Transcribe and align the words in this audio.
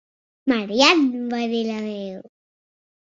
Mary 0.51 0.79
Ann! 0.87 1.05
va 1.35 1.43
dir 1.53 1.61
la 1.71 1.77
veu. 1.85 2.21